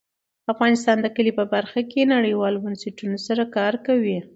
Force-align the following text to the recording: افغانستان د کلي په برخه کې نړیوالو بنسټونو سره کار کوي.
افغانستان 0.53 0.97
د 1.01 1.07
کلي 1.15 1.31
په 1.39 1.45
برخه 1.53 1.79
کې 1.91 2.11
نړیوالو 2.15 2.61
بنسټونو 2.65 3.17
سره 3.27 3.43
کار 3.55 3.73
کوي. 3.85 4.17